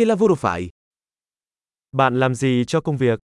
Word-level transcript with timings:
Che 0.00 0.06
lavoro 0.06 0.34
fai? 0.34 0.68
Bạn 1.92 2.18
làm 2.18 2.34
gì 2.34 2.64
cho 2.66 2.80
công 2.80 2.96
việc? 2.96 3.18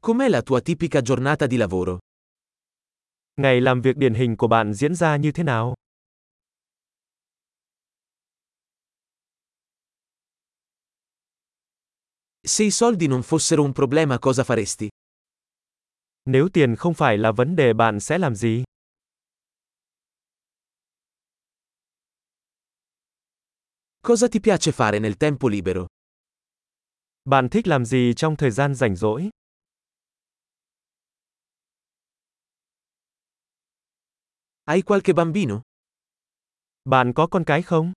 Com'è 0.00 0.28
la 0.28 0.42
tua 0.42 0.60
tipica 0.60 1.00
giornata 1.00 1.46
di 1.46 1.56
lavoro? 1.56 1.98
Ngày 3.36 3.60
làm 3.60 3.80
việc 3.82 3.96
điển 3.96 4.14
hình 4.14 4.36
của 4.36 4.48
bạn 4.48 4.74
diễn 4.74 4.94
ra 4.94 5.16
như 5.16 5.32
thế 5.32 5.42
nào? 5.42 5.74
Se 12.46 12.64
i 12.64 12.70
soldi 12.70 13.08
non 13.08 13.22
fossero 13.22 13.62
un 13.62 13.72
problema 13.72 14.18
cosa 14.18 14.42
faresti? 14.42 14.88
Nếu 16.24 16.48
tiền 16.48 16.76
không 16.76 16.94
phải 16.94 17.18
là 17.18 17.32
vấn 17.32 17.56
đề 17.56 17.72
bạn 17.72 18.00
sẽ 18.00 18.18
làm 18.18 18.34
gì? 18.34 18.64
Cosa 24.06 24.28
ti 24.28 24.38
piace 24.38 24.70
fare 24.70 24.98
nel 24.98 25.16
tempo 25.16 25.48
libero? 25.48 25.86
Bạn 27.24 27.48
thích 27.48 27.66
làm 27.66 27.84
gì 27.84 28.12
trong 28.16 28.36
thời 28.36 28.50
gian 28.50 28.74
rảnh 28.74 28.96
rỗi? 28.96 29.28
Hai 34.66 34.82
qualche 34.82 35.12
bambino? 35.12 35.60
Bạn 36.84 37.12
có 37.14 37.26
con 37.26 37.44
cái 37.44 37.62
không? 37.62 37.92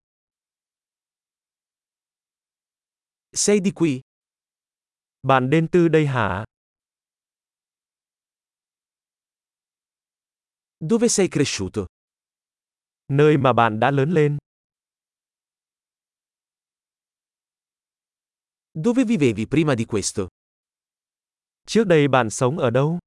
Sei 3.34 3.60
di 3.64 3.72
qui? 3.72 4.02
Bạn 5.24 5.50
đến 5.50 5.68
từ 5.72 5.88
đây 5.88 6.08
hả? 6.08 6.46
Dove 10.80 11.08
sei 11.08 11.28
cresciuto? 11.28 11.86
Nơi 13.08 13.38
mà 13.38 13.54
bạn 13.54 13.80
đã 13.80 13.92
lớn 13.92 14.12
lên. 14.12 14.38
Dove 18.80 19.06
vivevi 19.06 19.48
prima 19.48 19.74
di 19.74 19.86
questo? 19.86 20.28
Trước 21.68 21.88
đây 21.88 22.08
bạn 22.08 22.30
sống 22.30 22.58
ở 22.58 22.70
đâu? 22.70 22.98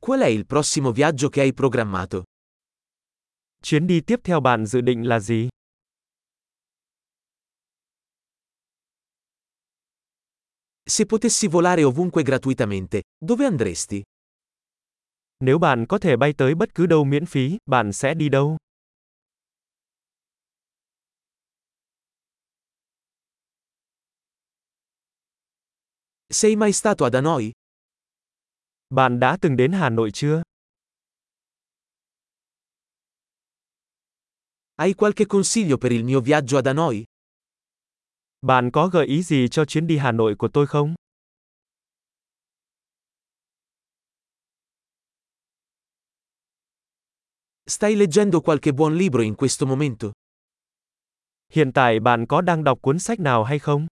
Qual 0.00 0.20
è 0.20 0.26
il 0.26 0.44
prossimo 0.46 0.92
viaggio 0.92 1.28
che 1.30 1.40
hai 1.40 1.52
programmato? 1.54 2.22
Chuyến 3.62 3.86
đi 3.86 4.00
tiếp 4.00 4.20
theo 4.24 4.40
bạn 4.40 4.66
dự 4.66 4.80
định 4.80 5.08
là 5.08 5.20
gì? 5.20 5.48
Se 10.86 11.06
potessi 11.06 11.48
volare 11.48 11.82
ovunque 11.84 12.22
gratuitamente, 12.22 13.02
dove 13.18 13.44
andresti? 13.44 14.02
Nếu 15.44 15.58
bạn 15.58 15.86
có 15.88 15.98
thể 15.98 16.16
bay 16.16 16.32
tới 16.32 16.54
bất 16.54 16.74
cứ 16.74 16.86
đâu 16.86 17.04
miễn 17.04 17.26
phí, 17.26 17.58
bạn 17.66 17.92
sẽ 17.92 18.14
đi 18.14 18.28
đâu? 18.28 18.59
Sei 26.32 26.56
mai 26.56 26.72
stato 26.72 27.04
ad 27.04 27.14
Hanoi? 27.14 27.52
Bạn 28.90 29.20
đã 29.20 29.36
từng 29.40 29.56
đến 29.56 29.72
Hà 29.72 29.88
Nội 29.88 30.10
chưa? 30.10 30.42
Hai 34.76 34.94
qualche 34.94 35.24
consiglio 35.24 35.76
per 35.76 35.92
il 35.92 36.04
mio 36.04 36.20
viaggio 36.20 36.56
ad 36.56 36.66
Hanoi? 36.66 37.04
Bạn 38.42 38.70
có 38.70 38.88
gợi 38.88 39.06
ý 39.06 39.22
gì 39.22 39.48
cho 39.48 39.64
chuyến 39.64 39.86
đi 39.86 39.96
Hà 39.96 40.12
Nội 40.12 40.34
của 40.38 40.48
tôi 40.48 40.66
không? 40.66 40.94
Stai 47.66 47.96
leggendo 47.96 48.40
qualche 48.40 48.72
buon 48.72 48.98
libro 48.98 49.20
in 49.20 49.34
questo 49.34 49.66
momento? 49.66 50.12
Hiện 51.52 51.72
tại 51.72 52.00
bạn 52.00 52.26
có 52.26 52.40
đang 52.40 52.64
đọc 52.64 52.78
cuốn 52.82 52.98
sách 52.98 53.20
nào 53.20 53.44
hay 53.44 53.58
không? 53.58 53.86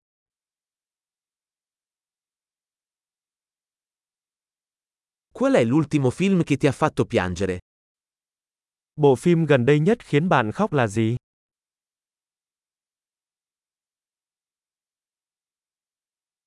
Qual 5.38 5.54
è 5.54 5.62
l'ultimo 5.62 6.10
film 6.10 6.42
che 6.42 6.56
ti 6.56 6.66
ha 6.66 6.72
fatto 6.72 7.04
piangere? 7.04 7.58
Bộ 9.00 9.14
phim 9.14 9.46
gần 9.46 9.64
đây 9.64 9.80
nhất 9.80 10.04
khiến 10.04 10.28
bạn 10.28 10.52
khóc 10.52 10.72
là 10.72 10.86
gì? 10.86 11.16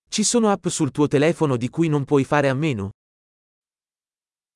Ci 0.09 0.23
sono 0.23 0.49
app 0.49 0.67
sul 0.69 0.91
tuo 0.91 1.07
telefono 1.07 1.57
di 1.57 1.69
cui 1.69 1.87
non 1.87 2.03
puoi 2.05 2.25
fare 2.25 2.49
a 2.49 2.53
meno? 2.53 2.89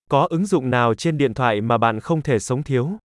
Có 0.09 0.27
ứng 0.29 0.45
dụng 0.45 0.69
nào 0.69 0.93
trên 0.93 1.17
điện 1.17 1.33
thoại 1.33 1.61
mà 1.61 1.77
bạn 1.77 1.99
không 1.99 2.21
thể 2.21 2.39
sống 2.39 2.63
thiếu? 2.63 2.97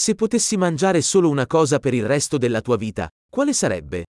Se 0.00 0.14
potessi 0.14 0.56
mangiare 0.56 1.02
solo 1.02 1.28
una 1.28 1.46
cosa 1.46 1.78
per 1.78 1.92
il 1.92 2.06
resto 2.06 2.38
della 2.38 2.62
tua 2.62 2.78
vita, 2.78 3.06
quale 3.28 3.52
sarebbe? 3.52 4.04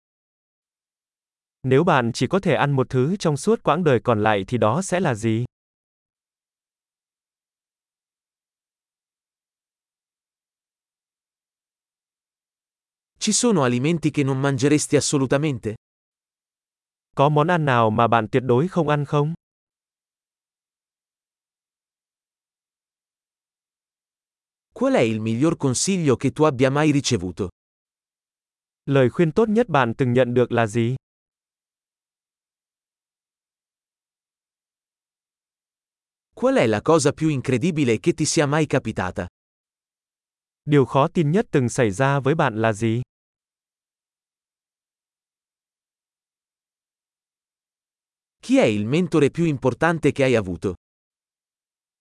Nếu 1.62 1.84
bạn 1.84 2.12
chỉ 2.12 2.26
có 2.26 2.41
thể 2.41 2.54
ăn 2.54 2.72
một 2.72 2.87
thứ 2.91 3.16
trong 3.16 3.37
suốt 3.37 3.62
quãng 3.62 3.84
đời 3.84 4.00
còn 4.04 4.22
lại 4.22 4.44
thì 4.49 4.59
đó 4.59 4.82
sẽ 4.82 5.00
là 5.00 5.15
gì? 5.15 5.44
Ci 13.19 13.32
sono 13.32 13.62
alimenti 13.62 14.10
che 14.10 14.22
non 14.22 14.41
mangeresti 14.41 14.97
assolutamente? 14.97 15.75
Có 17.16 17.28
món 17.28 17.50
ăn 17.50 17.65
nào 17.65 17.91
mà 17.91 18.06
bạn 18.06 18.28
tuyệt 18.28 18.43
đối 18.47 18.69
không 18.69 18.88
ăn 18.88 19.05
không? 19.05 19.38
Qual 24.78 24.93
è 24.94 25.00
il 25.00 25.19
miglior 25.19 25.56
consiglio 25.56 26.15
che 26.15 26.31
tu 26.31 26.44
abbia 26.44 26.71
mai 26.71 26.93
ricevuto? 26.93 27.49
Lời 28.84 29.11
khuyên 29.11 29.33
tốt 29.33 29.49
nhất 29.49 29.69
bạn 29.69 29.93
từng 29.99 30.12
nhận 30.12 30.34
được 30.34 30.53
là 30.53 30.66
gì? 30.66 30.94
Qual 36.34 36.55
è 36.56 36.67
la 36.67 36.81
cosa 36.81 37.12
più 37.12 37.28
incredibile 37.28 37.99
che 37.99 38.12
ti 38.12 38.25
sia 38.25 38.47
mai 38.47 38.67
capitata? 38.67 39.27
Điều 40.65 40.84
khó 40.84 41.09
tin 41.09 41.31
nhất 41.31 41.47
từng 41.50 41.69
xảy 41.69 41.91
ra 41.91 42.21
với 42.21 42.34
bạn 42.34 42.55
là 42.61 42.72
gì? 42.72 43.00
Chi 48.43 48.59
è 48.59 48.65
il 48.65 48.87
mentore 48.87 49.31
più 49.31 49.44
importante 49.44 50.12
che 50.12 50.22
hai 50.25 50.34
avuto? 50.37 50.75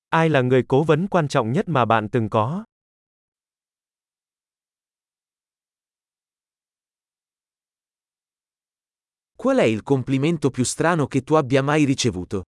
Ai 0.09 0.29
là 0.29 0.41
người 0.41 0.63
cố 0.67 0.83
vấn 0.83 1.07
quan 1.07 1.27
trọng 1.27 1.51
nhất 1.51 1.67
mà 1.69 1.85
bạn 1.85 2.09
từng 2.09 2.29
có? 2.29 2.63
Qual 9.35 9.57
è 9.57 9.63
il 9.63 9.83
complimento 9.83 10.49
più 10.49 10.63
strano 10.63 11.07
che 11.07 11.21
tu 11.21 11.35
abbia 11.35 11.61
mai 11.61 11.85
ricevuto? 11.85 12.43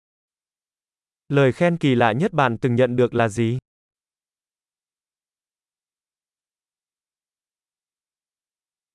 Lời 1.28 1.53
khen 1.53 1.77
kỳ 1.77 1.95
lạ 1.95 2.12
nhất 2.12 2.33
bạn 2.33 2.59
từng 2.59 2.75
nhận 2.75 2.97
được 2.97 3.15
là 3.15 3.28
gì? 3.28 3.59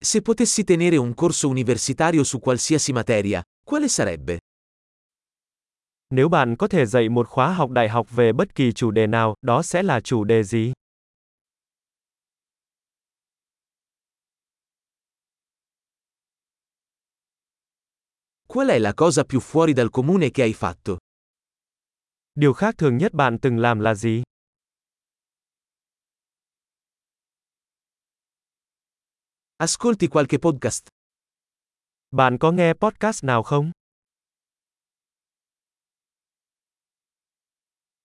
Se 0.03 0.21
potessi 0.21 0.63
tenere 0.63 0.97
un 0.97 1.13
corso 1.13 1.47
universitario 1.47 2.23
su 2.23 2.39
qualsiasi 2.39 2.91
materia, 2.93 3.41
quale 3.63 3.87
sarebbe? 3.87 4.39
Nếu 6.13 6.29
bạn 6.29 6.55
có 6.55 6.67
thể 6.67 6.85
dạy 6.85 7.09
một 7.09 7.27
khóa 7.27 7.53
học 7.53 7.69
đại 7.69 7.89
học 7.89 8.07
về 8.09 8.33
bất 8.33 8.55
kỳ 8.55 8.71
chủ 8.71 8.91
đề 8.91 9.07
nào, 9.07 9.35
đó 9.41 9.61
sẽ 9.63 9.83
là 9.83 9.99
chủ 9.99 10.23
đề 10.23 10.43
gì? 10.43 10.73
Qual 18.47 18.69
è 18.69 18.79
la 18.79 18.93
cosa 18.93 19.23
più 19.23 19.39
fuori 19.39 19.73
dal 19.73 19.87
comune 19.91 20.29
che 20.29 20.43
hai 20.43 20.53
fatto? 20.53 20.97
Điều 22.35 22.53
khác 22.53 22.75
thường 22.77 22.97
nhất 22.97 23.13
bạn 23.13 23.37
từng 23.41 23.57
làm 23.57 23.79
là 23.79 23.93
gì? 23.95 24.23
Ascolti 29.57 30.07
qualche 30.07 30.37
podcast? 30.37 30.87
Bạn 32.11 32.37
có 32.37 32.51
nghe 32.51 32.73
podcast 32.73 33.23
nào 33.23 33.43
không? 33.43 33.71